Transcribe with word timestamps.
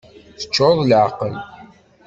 Teččur 0.39 0.73
d 0.79 0.81
leεqel! 0.89 1.35